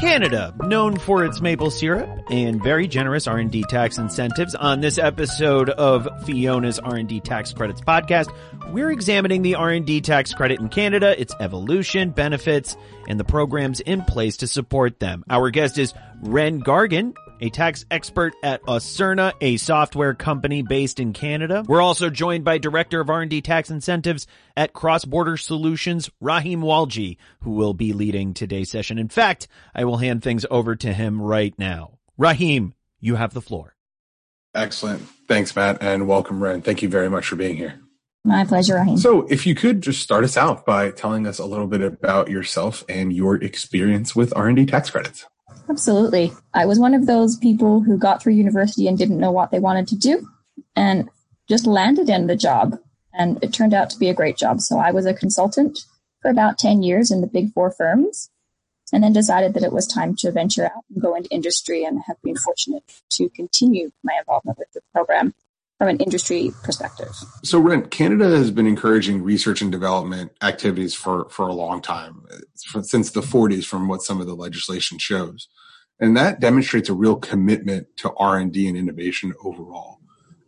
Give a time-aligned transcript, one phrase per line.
[0.00, 4.54] Canada, known for its maple syrup and very generous R&D tax incentives.
[4.54, 8.34] On this episode of Fiona's R&D Tax Credits podcast,
[8.72, 14.02] we're examining the R&D tax credit in Canada, its evolution, benefits, and the programs in
[14.02, 15.24] place to support them.
[15.30, 21.12] Our guest is Ren Gargan, a tax expert at Acerna, a software company based in
[21.12, 21.64] Canada.
[21.66, 27.16] We're also joined by Director of R&D Tax Incentives at Cross Border Solutions, Rahim Walji,
[27.40, 28.96] who will be leading today's session.
[28.96, 31.98] In fact, I will hand things over to him right now.
[32.16, 33.74] Rahim, you have the floor.
[34.54, 35.02] Excellent.
[35.26, 36.62] Thanks, Matt, and welcome, Ren.
[36.62, 37.80] Thank you very much for being here.
[38.24, 38.98] My pleasure, Rahim.
[38.98, 42.30] So, if you could just start us out by telling us a little bit about
[42.30, 45.26] yourself and your experience with R&D tax credits.
[45.68, 46.32] Absolutely.
[46.52, 49.60] I was one of those people who got through university and didn't know what they
[49.60, 50.28] wanted to do
[50.76, 51.08] and
[51.48, 52.78] just landed in the job.
[53.14, 54.60] And it turned out to be a great job.
[54.60, 55.80] So I was a consultant
[56.20, 58.30] for about 10 years in the big four firms
[58.92, 62.02] and then decided that it was time to venture out and go into industry and
[62.06, 65.34] have been fortunate to continue my involvement with the program
[65.82, 67.12] from an industry perspective.
[67.42, 72.22] So, Ren, Canada has been encouraging research and development activities for, for a long time,
[72.54, 75.48] since the 40s, from what some of the legislation shows.
[75.98, 79.98] And that demonstrates a real commitment to R&D and innovation overall,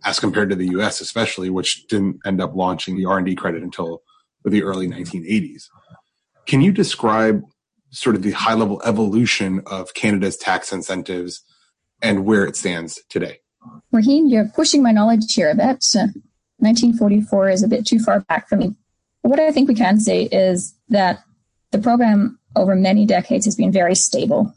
[0.05, 4.03] as compared to the US, especially, which didn't end up launching the R&D credit until
[4.45, 5.65] the early 1980s.
[6.47, 7.43] Can you describe
[7.91, 11.43] sort of the high level evolution of Canada's tax incentives
[12.01, 13.41] and where it stands today?
[13.93, 15.85] Rahim, you're pushing my knowledge here a bit.
[15.95, 16.09] Uh,
[16.59, 18.75] 1944 is a bit too far back for me.
[19.23, 21.23] What I think we can say is that
[21.71, 24.53] the program over many decades has been very stable.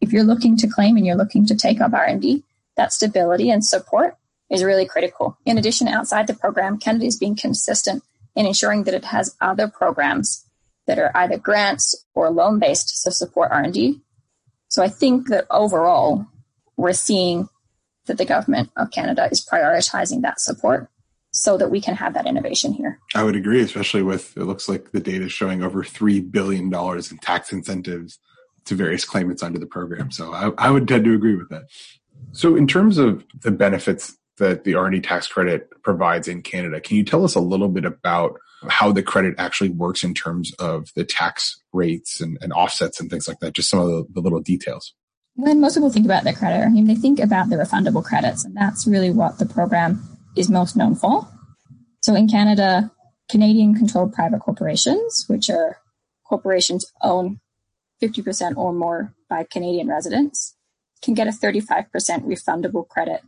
[0.00, 2.44] If you're looking to claim and you're looking to take up R&D,
[2.76, 4.16] that stability and support
[4.50, 5.36] is really critical.
[5.44, 8.02] In addition, outside the program, Canada is being consistent
[8.34, 10.44] in ensuring that it has other programs
[10.86, 14.00] that are either grants or loan based to support R&D.
[14.68, 16.26] So I think that overall,
[16.76, 17.48] we're seeing
[18.08, 20.90] that the government of Canada is prioritizing that support
[21.30, 22.98] so that we can have that innovation here.
[23.14, 26.72] I would agree, especially with it looks like the data is showing over $3 billion
[26.72, 28.18] in tax incentives
[28.64, 30.10] to various claimants under the program.
[30.10, 31.64] So I, I would tend to agree with that.
[32.32, 36.96] So, in terms of the benefits that the R&D tax credit provides in Canada, can
[36.96, 40.88] you tell us a little bit about how the credit actually works in terms of
[40.96, 43.54] the tax rates and, and offsets and things like that?
[43.54, 44.94] Just some of the, the little details
[45.38, 48.44] when most people think about their credit, I mean, they think about the refundable credits,
[48.44, 50.02] and that's really what the program
[50.36, 51.28] is most known for.
[52.02, 52.90] So in Canada,
[53.30, 55.78] Canadian controlled private corporations, which are
[56.26, 57.38] corporations owned
[58.02, 60.56] 50% or more by Canadian residents,
[61.02, 61.86] can get a 35%
[62.24, 63.20] refundable credit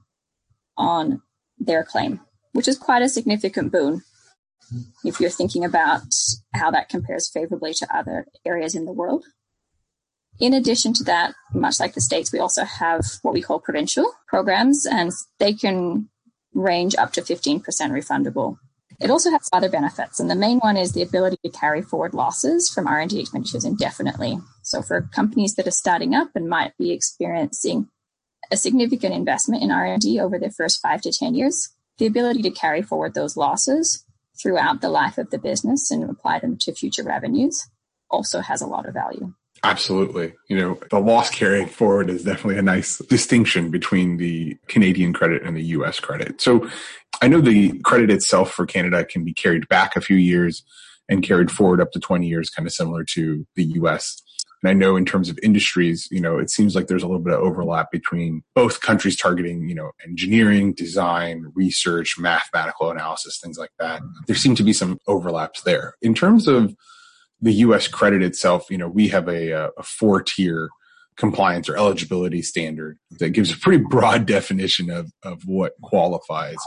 [0.76, 1.22] on
[1.60, 2.18] their claim,
[2.54, 4.02] which is quite a significant boon
[5.04, 6.02] if you're thinking about
[6.54, 9.24] how that compares favorably to other areas in the world.
[10.40, 14.10] In addition to that, much like the States, we also have what we call provincial
[14.26, 16.08] programs, and they can
[16.54, 18.56] range up to 15% refundable.
[18.98, 22.14] It also has other benefits, and the main one is the ability to carry forward
[22.14, 24.38] losses from R&D expenditures indefinitely.
[24.62, 27.88] So for companies that are starting up and might be experiencing
[28.50, 31.68] a significant investment in R&D over their first five to 10 years,
[31.98, 34.04] the ability to carry forward those losses
[34.40, 37.68] throughout the life of the business and apply them to future revenues
[38.10, 39.34] also has a lot of value.
[39.62, 40.32] Absolutely.
[40.48, 45.42] You know, the loss carrying forward is definitely a nice distinction between the Canadian credit
[45.42, 46.40] and the US credit.
[46.40, 46.68] So
[47.20, 50.62] I know the credit itself for Canada can be carried back a few years
[51.08, 54.22] and carried forward up to 20 years, kind of similar to the US.
[54.62, 57.22] And I know in terms of industries, you know, it seems like there's a little
[57.22, 63.58] bit of overlap between both countries targeting, you know, engineering, design, research, mathematical analysis, things
[63.58, 64.00] like that.
[64.26, 65.94] There seem to be some overlaps there.
[66.02, 66.74] In terms of
[67.40, 67.88] the U.S.
[67.88, 70.68] credit itself, you know, we have a, uh, a four tier
[71.16, 76.58] compliance or eligibility standard that gives a pretty broad definition of, of what qualifies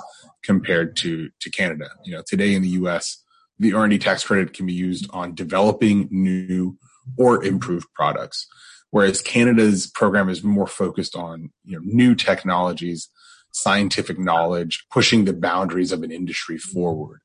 [0.44, 1.90] compared to, to Canada.
[2.06, 3.24] You know, today in the U.S.,
[3.60, 6.78] the R&D tax credit can be used on developing new
[7.18, 8.48] or improved products,
[8.90, 13.10] whereas Canada's program is more focused on you know new technologies,
[13.52, 17.22] scientific knowledge, pushing the boundaries of an industry forward.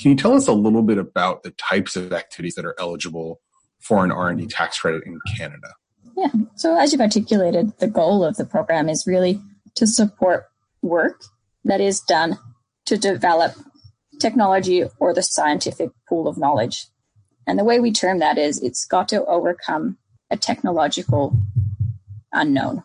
[0.00, 3.40] Can you tell us a little bit about the types of activities that are eligible
[3.80, 5.74] for an R&D tax credit in Canada?
[6.16, 6.30] Yeah.
[6.56, 9.40] So as you've articulated, the goal of the program is really
[9.74, 10.46] to support
[10.82, 11.22] work
[11.64, 12.38] that is done
[12.86, 13.54] to develop
[14.20, 16.86] technology or the scientific pool of knowledge.
[17.46, 19.98] And the way we term that is it's got to overcome
[20.30, 21.38] a technological
[22.32, 22.84] unknown.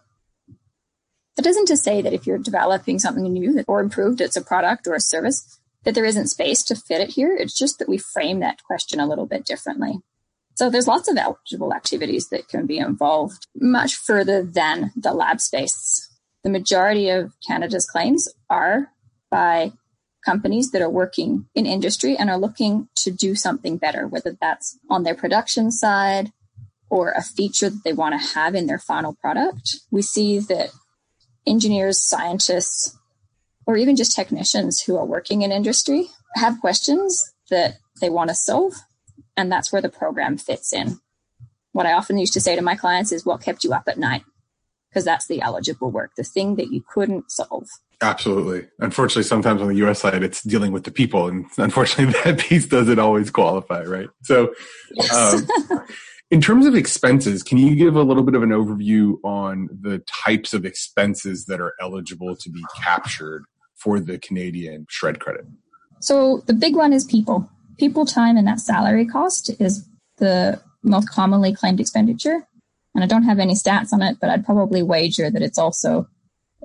[1.36, 4.88] That isn't to say that if you're developing something new or improved, it's a product
[4.88, 7.36] or a service, that there isn't space to fit it here.
[7.36, 10.00] It's just that we frame that question a little bit differently.
[10.56, 15.42] So there's lots of eligible activities that can be involved much further than the lab
[15.42, 16.10] space.
[16.44, 18.90] The majority of Canada's claims are
[19.32, 19.72] by
[20.24, 24.78] companies that are working in industry and are looking to do something better, whether that's
[24.90, 26.32] on their production side
[26.90, 29.78] or a feature that they want to have in their final product.
[29.92, 30.70] We see that
[31.46, 32.98] engineers, scientists,
[33.66, 38.36] or even just technicians who are working in industry have questions that they want to
[38.36, 38.74] solve.
[39.38, 41.00] And that's where the program fits in.
[41.72, 43.98] What I often used to say to my clients is what kept you up at
[43.98, 44.24] night?
[44.90, 47.68] Because that's the eligible work, the thing that you couldn't solve.
[48.02, 48.68] Absolutely.
[48.80, 51.28] Unfortunately, sometimes on the US side, it's dealing with the people.
[51.28, 54.10] And unfortunately, that piece doesn't always qualify, right?
[54.24, 54.54] So,
[54.92, 55.14] yes.
[55.72, 55.86] um,
[56.30, 60.00] in terms of expenses, can you give a little bit of an overview on the
[60.00, 63.46] types of expenses that are eligible to be captured
[63.84, 65.46] for the Canadian SR&ED credit?
[66.00, 67.50] So the big one is people.
[67.78, 69.88] People time and that salary cost is
[70.18, 72.48] the most commonly claimed expenditure.
[72.96, 76.08] And I don't have any stats on it, but I'd probably wager that it's also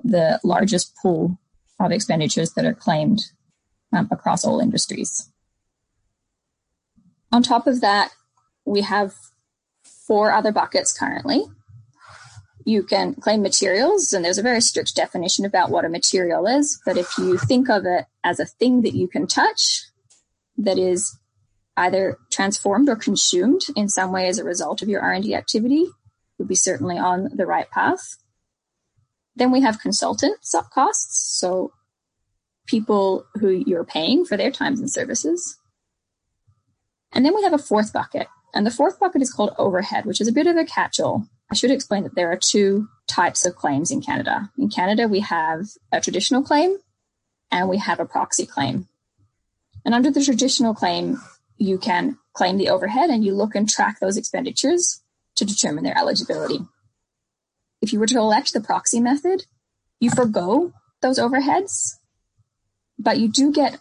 [0.03, 1.39] the largest pool
[1.79, 3.21] of expenditures that are claimed
[3.91, 5.29] um, across all industries.
[7.31, 8.11] On top of that,
[8.65, 9.13] we have
[9.83, 11.45] four other buckets currently
[12.69, 16.79] you can claim materials, and there's a very strict definition about what a material is.
[16.85, 19.85] But if you think of it as a thing that you can touch,
[20.57, 21.17] that is
[21.75, 25.85] either transformed or consumed in some way as a result of your R&D activity,
[26.37, 28.17] you'll be certainly on the right path.
[29.35, 30.37] Then we have consultant
[30.71, 31.71] costs, so
[32.67, 35.57] people who you're paying for their times and services.
[37.11, 40.21] And then we have a fourth bucket, and the fourth bucket is called overhead, which
[40.21, 41.25] is a bit of a catch-all.
[41.51, 44.51] I should explain that there are two types of claims in Canada.
[44.57, 46.77] In Canada, we have a traditional claim
[47.51, 48.87] and we have a proxy claim.
[49.83, 51.19] And under the traditional claim,
[51.57, 55.01] you can claim the overhead and you look and track those expenditures
[55.35, 56.59] to determine their eligibility.
[57.81, 59.45] If you were to elect the proxy method,
[59.99, 61.95] you forego those overheads,
[62.97, 63.79] but you do get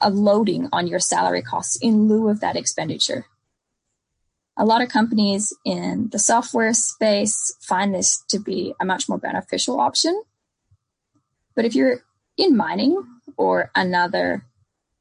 [0.00, 3.26] a loading on your salary costs in lieu of that expenditure.
[4.56, 9.18] A lot of companies in the software space find this to be a much more
[9.18, 10.22] beneficial option.
[11.54, 12.00] But if you're
[12.36, 13.02] in mining
[13.36, 14.44] or another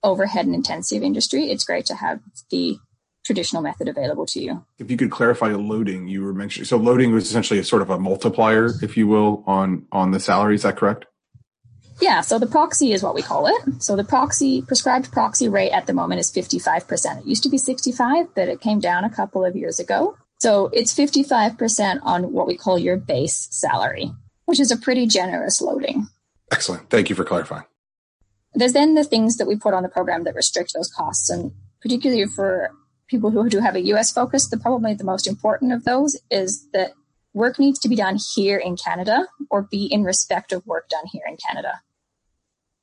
[0.04, 2.78] overhead and intensive industry, it's great to have the
[3.24, 4.66] traditional method available to you.
[4.80, 7.90] If you could clarify loading, you were mentioning so loading was essentially a sort of
[7.90, 10.56] a multiplier, if you will, on on the salary.
[10.56, 11.06] Is that correct?
[12.02, 13.84] Yeah, so the proxy is what we call it.
[13.84, 17.20] So the proxy prescribed proxy rate at the moment is 55%.
[17.20, 20.18] It used to be 65, but it came down a couple of years ago.
[20.40, 24.12] So it's 55% on what we call your base salary,
[24.46, 26.08] which is a pretty generous loading.
[26.52, 26.90] Excellent.
[26.90, 27.66] Thank you for clarifying.
[28.56, 31.30] There's then the things that we put on the program that restrict those costs.
[31.30, 31.52] And
[31.84, 32.72] particularly for
[33.08, 36.68] people who do have a US focus, the probably the most important of those is
[36.74, 36.94] that
[37.34, 41.06] work needs to be done here in Canada or be in respect of work done
[41.12, 41.82] here in Canada.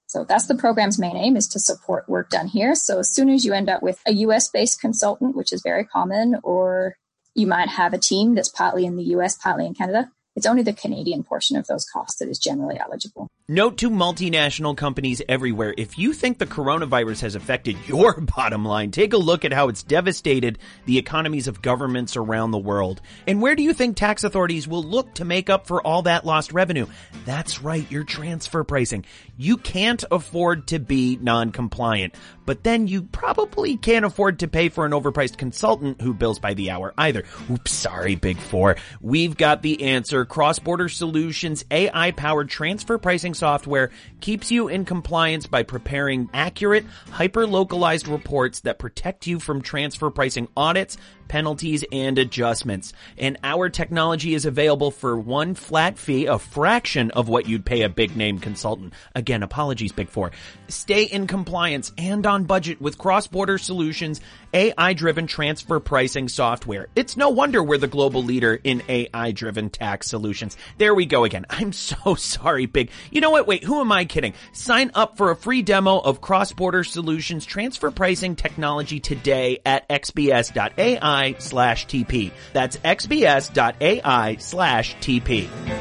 [0.09, 2.75] So that's the program's main aim is to support work done here.
[2.75, 5.85] So as soon as you end up with a US based consultant, which is very
[5.85, 6.97] common, or
[7.35, 10.63] you might have a team that's partly in the US, partly in Canada, it's only
[10.63, 13.29] the Canadian portion of those costs that is generally eligible.
[13.49, 18.93] Note to multinational companies everywhere if you think the coronavirus has affected your bottom line,
[18.93, 23.00] take a look at how it's devastated the economies of governments around the world.
[23.27, 26.25] And where do you think tax authorities will look to make up for all that
[26.25, 26.87] lost revenue?
[27.25, 29.05] That's right, your transfer pricing.
[29.38, 32.14] You can't afford to be non compliant
[32.49, 36.54] but then you probably can't afford to pay for an overpriced consultant who bills by
[36.54, 37.25] the hour either.
[37.50, 38.76] Oops, sorry, Big Four.
[39.02, 40.25] We've got the answer.
[40.25, 43.90] Cross-border solutions, AI-powered transfer pricing software
[44.23, 50.49] keeps you in compliance by preparing accurate, hyper-localized reports that protect you from transfer pricing
[50.57, 50.97] audits,
[51.28, 52.92] penalties, and adjustments.
[53.16, 57.82] And our technology is available for one flat fee, a fraction of what you'd pay
[57.82, 58.94] a big name consultant.
[59.14, 60.32] Again, apologies, Big Four.
[60.68, 64.20] Stay in compliance and on budget with cross-border solutions
[64.52, 66.88] AI-driven transfer pricing software.
[66.95, 70.57] It's no wonder we're the global leader in AI-driven tax solutions.
[70.78, 71.47] There we go again.
[71.50, 72.90] I'm so sorry, Big.
[73.11, 73.47] You know what?
[73.47, 74.35] Wait, who am I kidding?
[74.52, 81.37] Sign up for a free demo of cross-border solutions transfer pricing technology today at xbs.ai
[81.38, 82.31] slash TP.
[82.52, 85.77] That's xbs.ai slash TP.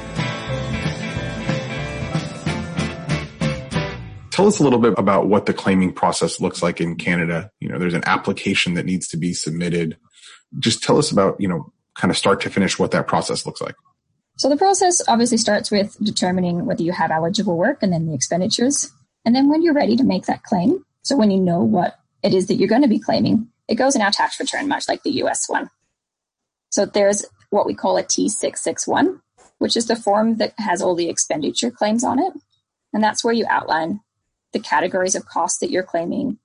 [4.38, 7.50] Tell us a little bit about what the claiming process looks like in Canada.
[7.60, 9.98] You know, there's an application that needs to be submitted.
[10.60, 13.62] Just tell us about, you know, kind of start to finish what that process looks
[13.62, 13.74] like.
[14.36, 18.14] So the process obviously starts with determining whether you have eligible work and then the
[18.14, 18.92] expenditures.
[19.26, 22.36] And then when you're ready to make that claim, So when you know what it
[22.36, 25.02] is that you're going to be claiming, it goes in our tax return, much like
[25.02, 25.72] the US one.
[26.70, 29.20] So there's what we call a T661,
[29.58, 32.34] which is the form that has all the expenditure claims on it.
[32.94, 34.02] And that's where you outline
[34.54, 36.40] the categories of costs that you're claiming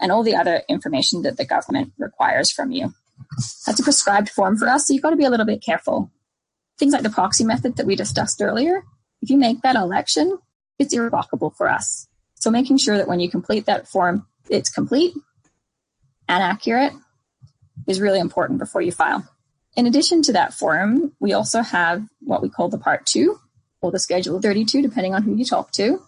[0.00, 2.94] and all the other information that the government requires from you.
[3.66, 6.10] That's a prescribed form for us, so you've got to be a little bit careful.
[6.78, 8.84] Things like the proxy method that we discussed earlier,
[9.20, 10.38] if you make that election,
[10.78, 12.08] it's irrevocable for us.
[12.34, 15.14] So making sure that when you complete that form, it's complete
[16.28, 16.92] and accurate
[17.86, 19.28] is really important before you file.
[19.76, 23.38] In addition to that form, we also have what we call the part two
[23.82, 26.02] or the schedule 32, depending on who you talk to.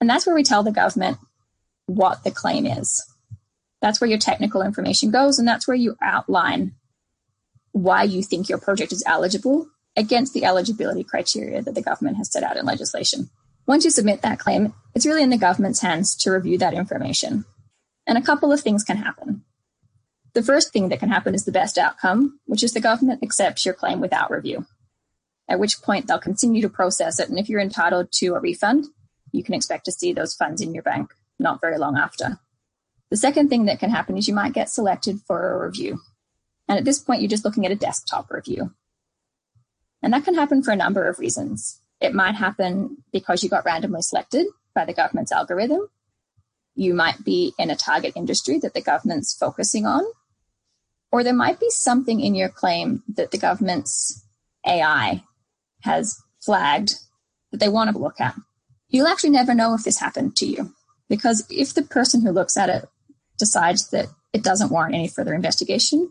[0.00, 1.18] And that's where we tell the government
[1.86, 3.04] what the claim is.
[3.80, 6.74] That's where your technical information goes, and that's where you outline
[7.72, 12.32] why you think your project is eligible against the eligibility criteria that the government has
[12.32, 13.28] set out in legislation.
[13.66, 17.44] Once you submit that claim, it's really in the government's hands to review that information.
[18.06, 19.44] And a couple of things can happen.
[20.34, 23.64] The first thing that can happen is the best outcome, which is the government accepts
[23.64, 24.66] your claim without review,
[25.48, 27.28] at which point they'll continue to process it.
[27.28, 28.86] And if you're entitled to a refund,
[29.36, 32.38] you can expect to see those funds in your bank not very long after.
[33.10, 36.00] The second thing that can happen is you might get selected for a review.
[36.68, 38.72] And at this point, you're just looking at a desktop review.
[40.02, 41.80] And that can happen for a number of reasons.
[42.00, 45.88] It might happen because you got randomly selected by the government's algorithm.
[46.74, 50.04] You might be in a target industry that the government's focusing on.
[51.12, 54.24] Or there might be something in your claim that the government's
[54.66, 55.22] AI
[55.82, 56.96] has flagged
[57.52, 58.34] that they want to look at.
[58.96, 60.72] You'll actually never know if this happened to you
[61.10, 62.88] because if the person who looks at it
[63.38, 66.10] decides that it doesn't warrant any further investigation,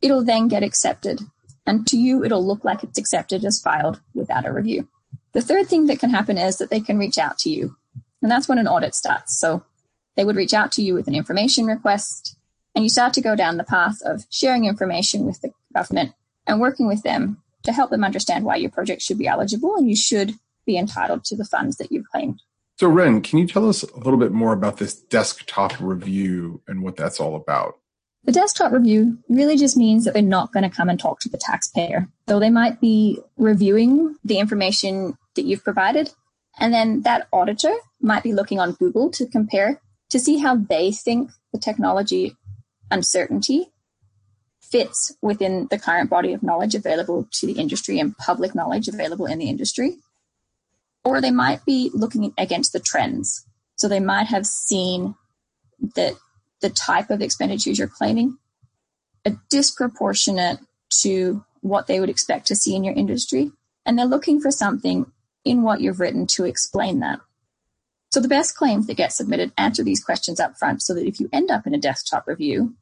[0.00, 1.22] it'll then get accepted.
[1.66, 4.86] And to you, it'll look like it's accepted as filed without a review.
[5.32, 7.74] The third thing that can happen is that they can reach out to you.
[8.22, 9.40] And that's when an audit starts.
[9.40, 9.64] So
[10.14, 12.36] they would reach out to you with an information request,
[12.76, 16.12] and you start to go down the path of sharing information with the government
[16.46, 19.88] and working with them to help them understand why your project should be eligible and
[19.88, 20.34] you should
[20.68, 22.40] be entitled to the funds that you've claimed.
[22.78, 26.82] So, Ren, can you tell us a little bit more about this desktop review and
[26.82, 27.78] what that's all about?
[28.22, 31.28] The desktop review really just means that they're not going to come and talk to
[31.28, 32.06] the taxpayer.
[32.26, 36.12] Though they might be reviewing the information that you've provided,
[36.60, 40.92] and then that auditor might be looking on Google to compare to see how they
[40.92, 42.36] think the technology
[42.90, 43.72] uncertainty
[44.60, 49.26] fits within the current body of knowledge available to the industry and public knowledge available
[49.26, 49.96] in the industry
[51.08, 53.46] or they might be looking against the trends.
[53.76, 55.14] So they might have seen
[55.94, 56.14] that
[56.60, 58.36] the type of expenditures you're claiming
[59.26, 60.58] are disproportionate
[61.00, 63.50] to what they would expect to see in your industry.
[63.86, 65.10] And they're looking for something
[65.44, 67.20] in what you've written to explain that.
[68.10, 71.20] So the best claims that get submitted answer these questions up front so that if
[71.20, 72.74] you end up in a desktop review,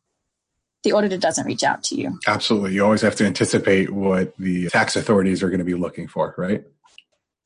[0.83, 2.19] the auditor doesn't reach out to you.
[2.27, 2.75] Absolutely.
[2.75, 6.35] You always have to anticipate what the tax authorities are going to be looking for,
[6.37, 6.65] right?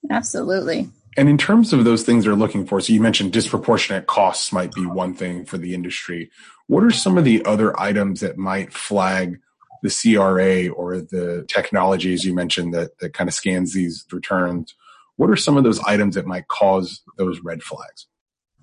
[0.09, 0.88] Absolutely.
[1.16, 4.73] And in terms of those things they're looking for, so you mentioned disproportionate costs might
[4.73, 6.30] be one thing for the industry.
[6.69, 9.40] What are some of the other items that might flag
[9.83, 14.75] the CRA or the technologies you mentioned that, that kind of scans these returns?
[15.16, 18.07] What are some of those items that might cause those red flags?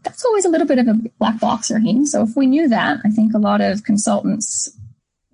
[0.03, 2.05] That's always a little bit of a black box, Rahim.
[2.05, 4.69] So if we knew that, I think a lot of consultants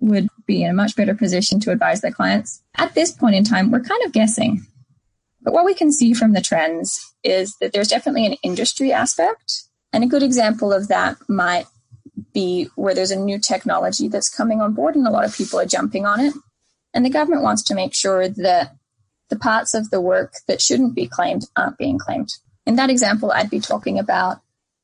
[0.00, 2.60] would be in a much better position to advise their clients.
[2.76, 4.66] At this point in time, we're kind of guessing
[5.44, 9.64] but what we can see from the trends is that there's definitely an industry aspect.
[9.92, 11.66] And a good example of that might
[12.32, 15.60] be where there's a new technology that's coming on board and a lot of people
[15.60, 16.34] are jumping on it.
[16.94, 18.72] And the government wants to make sure that
[19.28, 22.30] the parts of the work that shouldn't be claimed aren't being claimed.
[22.66, 24.38] In that example, I'd be talking about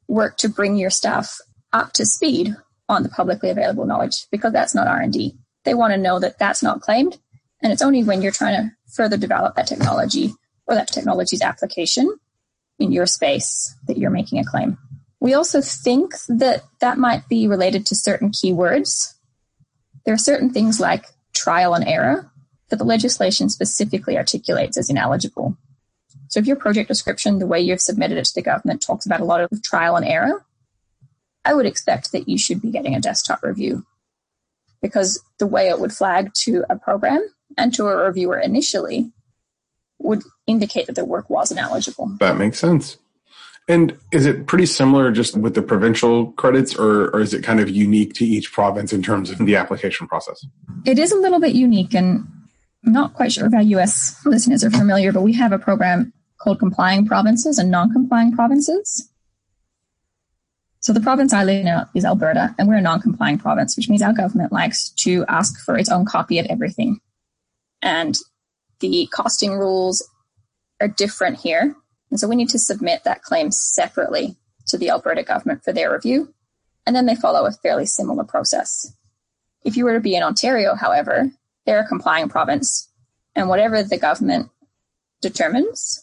[0.08, 1.38] work to bring your staff
[1.72, 2.54] up to speed
[2.88, 5.36] on the publicly available knowledge because that's not R&D.
[5.64, 7.18] They want to know that that's not claimed.
[7.62, 10.32] And it's only when you're trying to further develop that technology
[10.70, 12.16] or that technology's application
[12.78, 14.78] in your space that you're making a claim.
[15.18, 19.14] We also think that that might be related to certain keywords.
[20.06, 22.30] There are certain things like trial and error
[22.70, 25.58] that the legislation specifically articulates as ineligible.
[26.28, 29.20] So if your project description, the way you've submitted it to the government, talks about
[29.20, 30.44] a lot of trial and error,
[31.44, 33.84] I would expect that you should be getting a desktop review
[34.80, 39.12] because the way it would flag to a program and to a reviewer initially
[40.00, 42.14] would indicate that their work wasn't eligible.
[42.18, 42.98] That makes sense.
[43.68, 47.60] And is it pretty similar just with the provincial credits, or, or is it kind
[47.60, 50.44] of unique to each province in terms of the application process?
[50.84, 52.26] It is a little bit unique, and
[52.84, 56.12] I'm not quite sure if our US listeners are familiar, but we have a program
[56.40, 59.10] called Complying Provinces and Non Complying Provinces.
[60.80, 64.00] So the province I live in is Alberta, and we're a non-complying province, which means
[64.00, 67.00] our government likes to ask for its own copy of everything.
[67.82, 68.18] And
[68.80, 70.06] the costing rules
[70.80, 71.74] are different here.
[72.10, 75.92] And so we need to submit that claim separately to the Alberta government for their
[75.92, 76.34] review.
[76.86, 78.92] And then they follow a fairly similar process.
[79.64, 81.30] If you were to be in Ontario, however,
[81.66, 82.88] they're a complying province,
[83.36, 84.50] and whatever the government
[85.20, 86.02] determines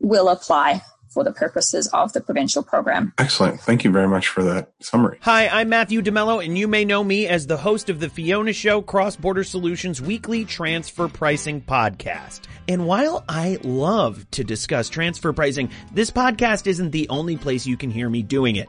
[0.00, 3.12] will apply for the purposes of the provincial program.
[3.18, 3.60] Excellent.
[3.60, 5.18] Thank you very much for that summary.
[5.22, 8.52] Hi, I'm Matthew DeMello, and you may know me as the host of the Fiona
[8.52, 12.42] Show Cross Border Solutions weekly transfer pricing podcast.
[12.68, 17.76] And while I love to discuss transfer pricing, this podcast isn't the only place you
[17.76, 18.68] can hear me doing it.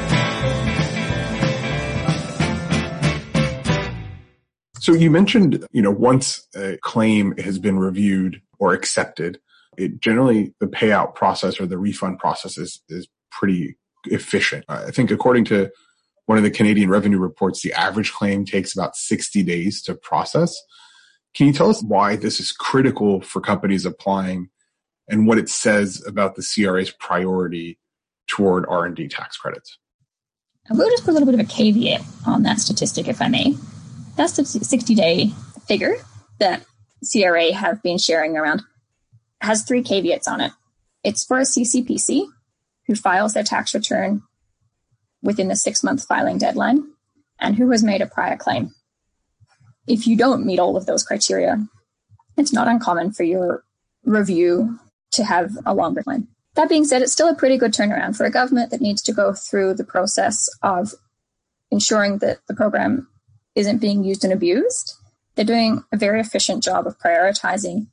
[4.81, 9.39] So you mentioned, you know, once a claim has been reviewed or accepted,
[9.77, 14.65] it generally the payout process or the refund process is, is pretty efficient.
[14.67, 15.69] I think according to
[16.25, 20.59] one of the Canadian revenue reports, the average claim takes about 60 days to process.
[21.35, 24.49] Can you tell us why this is critical for companies applying
[25.07, 27.77] and what it says about the CRA's priority
[28.25, 29.77] toward R&D tax credits?
[30.71, 33.27] I will just put a little bit of a caveat on that statistic, if I
[33.27, 33.55] may.
[34.15, 35.31] That's the 60 day
[35.67, 35.95] figure
[36.39, 36.65] that
[37.09, 38.63] CRA have been sharing around
[39.41, 40.51] has three caveats on it.
[41.03, 42.27] It's for a CCPC
[42.87, 44.21] who files their tax return
[45.21, 46.83] within the six month filing deadline
[47.39, 48.71] and who has made a prior claim.
[49.87, 51.65] If you don't meet all of those criteria,
[52.37, 53.63] it's not uncommon for your
[54.03, 54.79] review
[55.11, 56.27] to have a longer time.
[56.55, 59.13] That being said, it's still a pretty good turnaround for a government that needs to
[59.13, 60.93] go through the process of
[61.71, 63.07] ensuring that the program
[63.55, 64.93] isn't being used and abused.
[65.35, 67.87] They're doing a very efficient job of prioritizing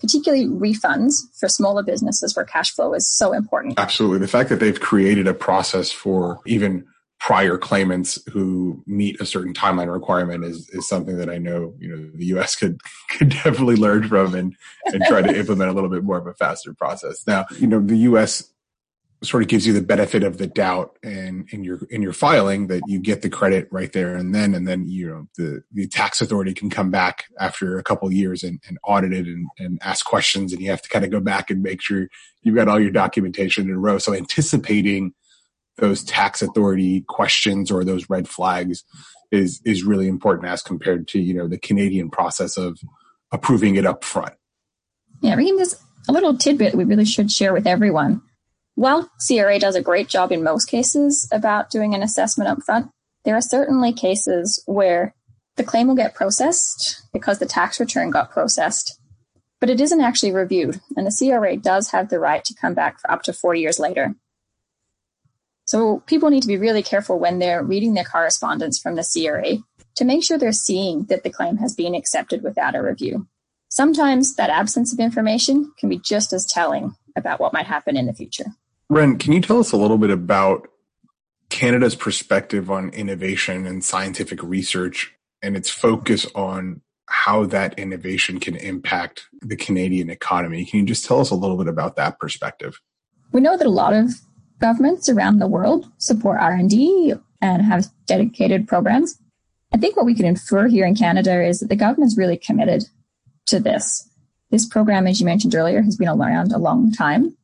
[0.00, 3.78] particularly refunds for smaller businesses where cash flow is so important.
[3.78, 4.18] Absolutely.
[4.18, 6.86] The fact that they've created a process for even
[7.20, 11.94] prior claimants who meet a certain timeline requirement is, is something that I know, you
[11.94, 15.90] know, the US could, could definitely learn from and, and try to implement a little
[15.90, 17.26] bit more of a faster process.
[17.26, 18.50] Now, you know, the US
[19.22, 22.68] sort of gives you the benefit of the doubt and in your in your filing
[22.68, 25.86] that you get the credit right there and then and then you know the the
[25.86, 29.78] tax authority can come back after a couple years and, and audit it and, and
[29.82, 32.08] ask questions and you have to kind of go back and make sure
[32.42, 35.12] you've got all your documentation in a row so anticipating
[35.76, 38.84] those tax authority questions or those red flags
[39.30, 42.78] is is really important as compared to you know the Canadian process of
[43.32, 44.34] approving it up front.
[45.20, 45.76] Yeah, Rahim, there's
[46.08, 48.22] a little tidbit we really should share with everyone
[48.80, 52.90] while CRA does a great job in most cases about doing an assessment up front,
[53.26, 55.14] there are certainly cases where
[55.56, 58.98] the claim will get processed because the tax return got processed,
[59.60, 62.98] but it isn't actually reviewed, and the CRA does have the right to come back
[62.98, 64.14] for up to four years later.
[65.66, 69.58] So people need to be really careful when they're reading their correspondence from the CRA
[69.96, 73.28] to make sure they're seeing that the claim has been accepted without a review.
[73.68, 78.06] Sometimes that absence of information can be just as telling about what might happen in
[78.06, 78.46] the future.
[78.90, 80.66] Ren, can you tell us a little bit about
[81.48, 88.56] Canada's perspective on innovation and scientific research and its focus on how that innovation can
[88.56, 90.64] impact the Canadian economy?
[90.64, 92.80] Can you just tell us a little bit about that perspective?
[93.30, 94.10] We know that a lot of
[94.58, 99.16] governments around the world support R&D and have dedicated programs.
[99.72, 102.86] I think what we can infer here in Canada is that the government's really committed
[103.46, 104.08] to this.
[104.50, 107.36] This program, as you mentioned earlier, has been around a long time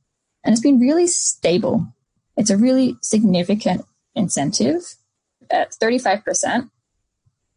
[0.46, 1.92] and it's been really stable.
[2.36, 4.82] It's a really significant incentive.
[5.50, 6.70] At 35%,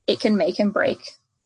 [0.07, 0.99] it can make and break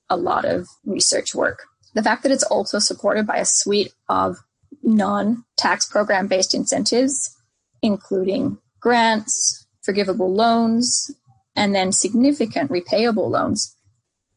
[0.09, 1.63] a lot of research work.
[1.95, 4.37] The fact that it's also supported by a suite of
[4.83, 7.35] non tax program based incentives,
[7.81, 11.11] including grants, forgivable loans,
[11.57, 13.75] and then significant repayable loans,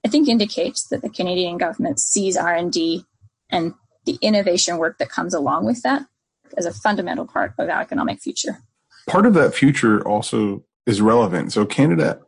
[0.04, 3.04] I think indicates that the Canadian government sees R&D
[3.48, 3.74] and
[4.06, 6.06] the innovation work that comes along with that
[6.56, 8.58] as a fundamental part of our economic future.
[9.06, 11.52] Part of that future also is relevant.
[11.52, 12.20] So Canada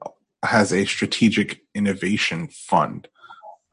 [0.44, 3.08] has a strategic innovation fund.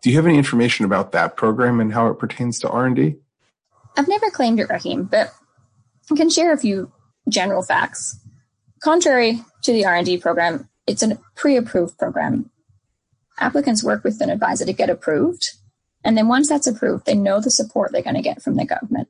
[0.01, 3.15] Do you have any information about that program and how it pertains to R&D?
[3.97, 5.33] I've never claimed it, Rahim, but
[6.11, 6.91] I can share a few
[7.29, 8.19] general facts.
[8.81, 12.51] Contrary to the R&D program, it's a pre-approved program.
[13.39, 15.51] Applicants work with an advisor to get approved,
[16.03, 18.65] and then once that's approved, they know the support they're going to get from the
[18.65, 19.07] government.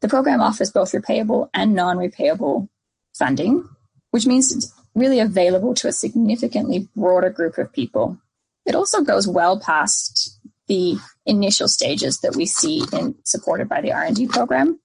[0.00, 2.68] The program offers both repayable and non-repayable
[3.14, 3.68] funding,
[4.10, 8.18] which means it's really available to a significantly broader group of people.
[8.66, 13.92] It also goes well past the initial stages that we see in supported by the
[13.92, 14.80] R&D program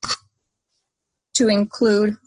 [1.35, 2.17] to include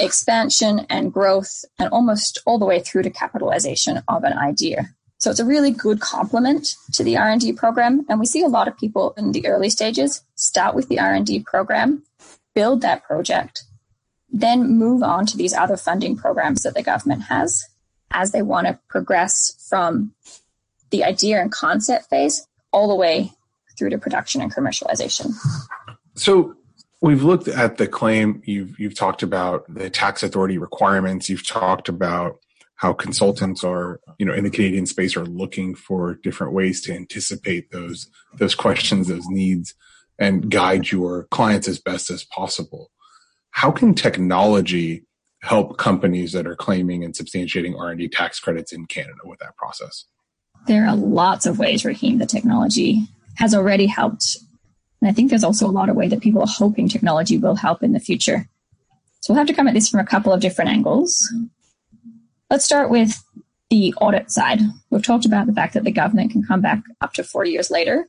[0.00, 4.88] expansion and growth and almost all the way through to capitalization of an idea.
[5.18, 8.68] So it's a really good complement to the R&D program and we see a lot
[8.68, 12.02] of people in the early stages start with the R&D program,
[12.54, 13.64] build that project,
[14.28, 17.64] then move on to these other funding programs that the government has
[18.10, 20.12] as they want to progress from
[20.90, 23.32] the idea and concept phase all the way
[23.78, 25.32] through to production and commercialization.
[26.14, 26.54] So
[27.00, 28.42] we've looked at the claim.
[28.44, 31.28] You've you've talked about the tax authority requirements.
[31.28, 32.38] You've talked about
[32.76, 36.94] how consultants are, you know, in the Canadian space are looking for different ways to
[36.94, 39.74] anticipate those those questions, those needs,
[40.18, 42.90] and guide your clients as best as possible.
[43.50, 45.04] How can technology
[45.42, 50.04] help companies that are claiming and substantiating R&D tax credits in Canada with that process?
[50.66, 54.36] There are lots of ways, Rahim, the technology has already helped.
[55.00, 57.54] And I think there's also a lot of way that people are hoping technology will
[57.54, 58.48] help in the future.
[59.20, 61.32] So we'll have to come at this from a couple of different angles.
[62.48, 63.24] Let's start with
[63.70, 64.60] the audit side.
[64.90, 67.72] We've talked about the fact that the government can come back up to four years
[67.72, 68.08] later.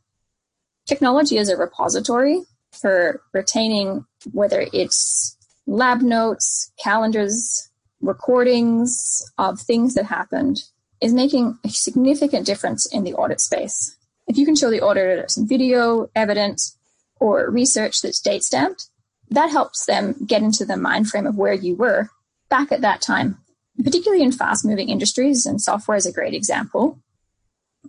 [0.86, 7.70] Technology is a repository for retaining whether it's lab notes, calendars,
[8.00, 10.62] recordings of things that happened
[11.02, 13.98] is making a significant difference in the audit space.
[14.28, 16.78] If you can show the auditor some video, evidence,
[17.20, 18.90] or research that's date stamped,
[19.32, 22.12] that helps them get into the mind frame of where you were
[22.50, 23.40] back at that time.
[23.84, 27.00] Particularly in fast moving industries, and software is a great example,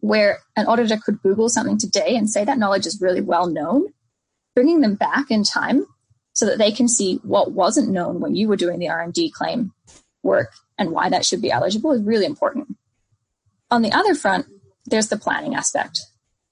[0.00, 3.86] where an auditor could Google something today and say that knowledge is really well known,
[4.54, 5.86] bringing them back in time
[6.32, 9.72] so that they can see what wasn't known when you were doing the R&D claim
[10.22, 12.76] work and why that should be eligible is really important.
[13.70, 14.46] On the other front,
[14.86, 16.00] there's the planning aspect.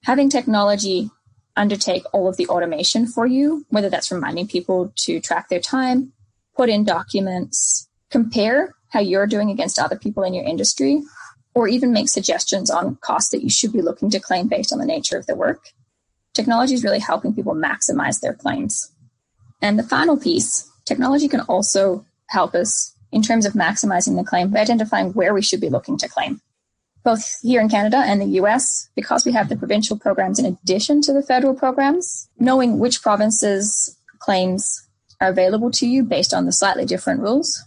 [0.03, 1.09] Having technology
[1.55, 6.13] undertake all of the automation for you, whether that's reminding people to track their time,
[6.55, 11.01] put in documents, compare how you're doing against other people in your industry,
[11.53, 14.79] or even make suggestions on costs that you should be looking to claim based on
[14.79, 15.69] the nature of the work.
[16.33, 18.91] Technology is really helping people maximize their claims.
[19.61, 24.51] And the final piece, technology can also help us in terms of maximizing the claim
[24.51, 26.41] by identifying where we should be looking to claim
[27.07, 31.01] both here in Canada and the US, because we have the provincial programs in addition
[31.03, 34.85] to the federal programs, knowing which provinces claims
[35.21, 37.63] are available to you based on the slightly different rules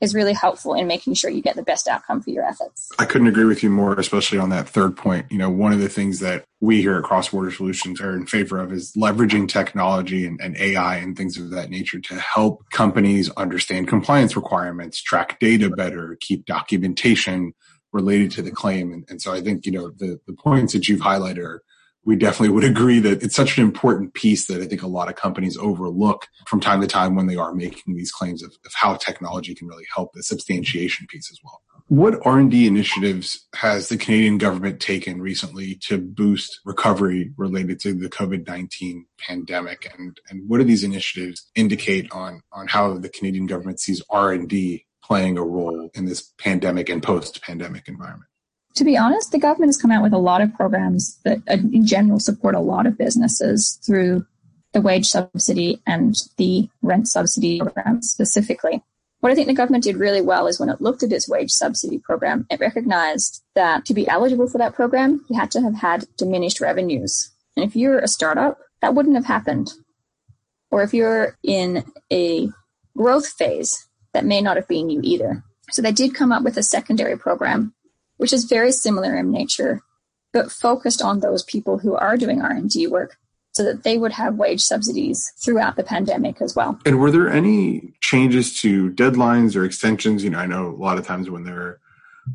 [0.00, 2.88] is really helpful in making sure you get the best outcome for your efforts.
[2.98, 5.26] I couldn't agree with you more, especially on that third point.
[5.30, 8.26] You know, one of the things that we here at Cross Border Solutions are in
[8.26, 12.62] favor of is leveraging technology and, and AI and things of that nature to help
[12.70, 17.52] companies understand compliance requirements, track data better, keep documentation
[17.92, 18.92] related to the claim.
[18.92, 21.62] And, and so I think, you know, the, the points that you've highlighted are,
[22.10, 25.08] we definitely would agree that it's such an important piece that I think a lot
[25.08, 28.72] of companies overlook from time to time when they are making these claims of, of
[28.74, 31.62] how technology can really help the substantiation piece as well.
[31.86, 38.08] What R&D initiatives has the Canadian government taken recently to boost recovery related to the
[38.08, 39.88] COVID-19 pandemic?
[39.96, 44.84] And, and what do these initiatives indicate on, on how the Canadian government sees R&D
[45.04, 48.29] playing a role in this pandemic and post pandemic environment?
[48.76, 51.54] To be honest, the government has come out with a lot of programs that, uh,
[51.54, 54.24] in general, support a lot of businesses through
[54.72, 58.82] the wage subsidy and the rent subsidy program specifically.
[59.20, 61.50] What I think the government did really well is when it looked at its wage
[61.50, 65.74] subsidy program, it recognized that to be eligible for that program, you had to have
[65.74, 67.30] had diminished revenues.
[67.56, 69.72] And if you're a startup, that wouldn't have happened.
[70.70, 72.48] Or if you're in a
[72.96, 75.44] growth phase, that may not have been you either.
[75.70, 77.74] So they did come up with a secondary program,
[78.20, 79.80] which is very similar in nature,
[80.32, 83.16] but focused on those people who are doing R&D work
[83.52, 86.78] so that they would have wage subsidies throughout the pandemic as well.
[86.84, 90.22] And were there any changes to deadlines or extensions?
[90.22, 91.80] You know, I know a lot of times when there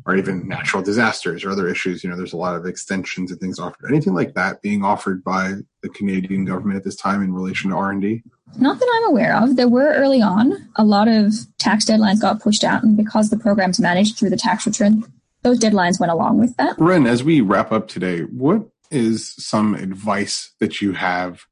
[0.04, 3.40] are even natural disasters or other issues, you know, there's a lot of extensions and
[3.40, 3.88] things offered.
[3.88, 7.76] Anything like that being offered by the Canadian government at this time in relation to
[7.76, 8.24] R&D?
[8.58, 9.54] Not that I'm aware of.
[9.54, 13.38] There were early on a lot of tax deadlines got pushed out, and because the
[13.38, 15.04] program's managed through the tax return,
[15.42, 16.76] those deadlines went along with that.
[16.78, 21.42] Ren, as we wrap up today, what is some advice that you have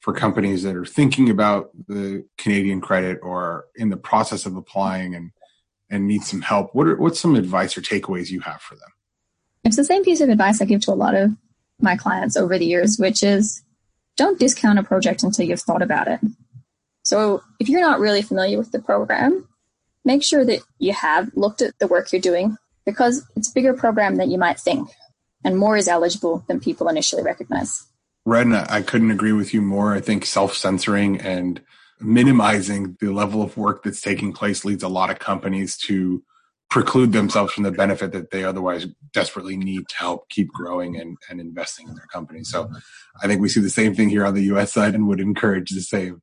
[0.00, 5.14] for companies that are thinking about the Canadian credit or in the process of applying
[5.14, 5.30] and
[5.90, 6.74] and need some help?
[6.74, 8.90] What are what's some advice or takeaways you have for them?
[9.64, 11.30] It's the same piece of advice I give to a lot of
[11.80, 13.62] my clients over the years, which is
[14.16, 16.20] don't discount a project until you've thought about it.
[17.02, 19.48] So if you're not really familiar with the program,
[20.04, 22.56] make sure that you have looked at the work you're doing
[22.88, 24.88] because it's a bigger program than you might think
[25.44, 27.86] and more is eligible than people initially recognize.
[28.24, 29.94] Ren, I couldn't agree with you more.
[29.94, 31.60] I think self censoring and
[32.00, 36.22] minimizing the level of work that's taking place leads a lot of companies to
[36.70, 41.16] preclude themselves from the benefit that they otherwise desperately need to help keep growing and,
[41.28, 42.44] and investing in their company.
[42.44, 42.70] So
[43.22, 45.70] I think we see the same thing here on the US side and would encourage
[45.70, 46.22] the same.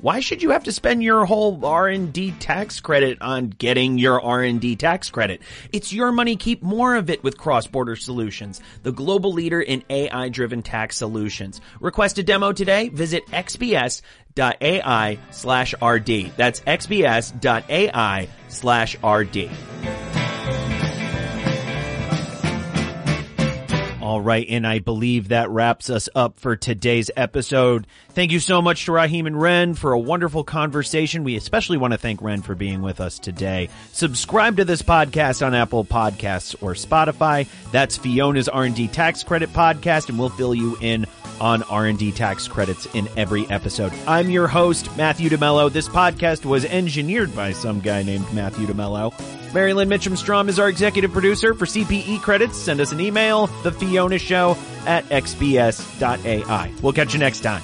[0.00, 4.76] why should you have to spend your whole R&D tax credit on getting your R&D
[4.76, 5.40] tax credit?
[5.72, 6.36] It's your money.
[6.36, 11.60] Keep more of it with cross-border solutions, the global leader in AI-driven tax solutions.
[11.80, 12.88] Request a demo today.
[12.90, 16.32] Visit xbs.ai slash RD.
[16.36, 19.50] That's xbs.ai slash RD.
[24.06, 27.88] All right, and I believe that wraps us up for today's episode.
[28.16, 31.22] Thank you so much to Rahim and Ren for a wonderful conversation.
[31.22, 33.68] We especially want to thank Ren for being with us today.
[33.92, 37.46] Subscribe to this podcast on Apple Podcasts or Spotify.
[37.72, 41.04] That's Fiona's R&D Tax Credit Podcast, and we'll fill you in
[41.42, 43.92] on R&D tax credits in every episode.
[44.06, 45.70] I'm your host, Matthew DeMello.
[45.70, 49.12] This podcast was engineered by some guy named Matthew DeMello.
[49.52, 52.56] Marilyn Mitchum Strom is our executive producer for CPE credits.
[52.56, 56.72] Send us an email, the Fiona Show at xbs.ai.
[56.80, 57.62] We'll catch you next time.